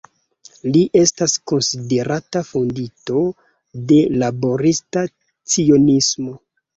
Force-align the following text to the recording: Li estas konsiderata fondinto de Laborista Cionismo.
Li 0.75 0.79
estas 0.99 1.33
konsiderata 1.51 2.41
fondinto 2.47 3.21
de 3.91 3.99
Laborista 4.23 5.05
Cionismo. 5.53 6.35